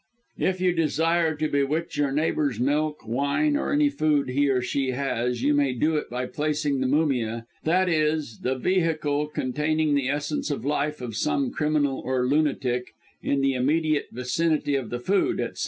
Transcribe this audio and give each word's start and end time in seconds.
"If 0.39 0.59
you 0.59 0.73
desire 0.73 1.35
to 1.35 1.47
bewitch 1.47 1.95
your 1.95 2.11
neighbour's 2.11 2.59
milk, 2.59 3.07
wine, 3.07 3.55
or 3.55 3.71
any 3.71 3.91
food 3.91 4.29
he 4.29 4.49
or 4.49 4.59
she 4.59 4.89
has, 4.93 5.43
you 5.43 5.53
may 5.53 5.73
do 5.73 5.95
it 5.95 6.09
by 6.09 6.25
placing 6.25 6.79
the 6.81 6.87
mumia, 6.87 7.45
i.e. 7.67 8.21
the 8.41 8.55
vehicle 8.57 9.27
containing 9.27 9.93
the 9.93 10.09
essence 10.09 10.49
of 10.49 10.65
life 10.65 11.01
of 11.01 11.15
some 11.15 11.51
criminal 11.51 12.01
or 12.03 12.25
lunatic, 12.25 12.95
in 13.21 13.41
the 13.41 13.53
immediate 13.53 14.07
vicinity 14.11 14.73
of 14.75 14.89
the 14.89 14.99
food, 14.99 15.39
etc. 15.39 15.57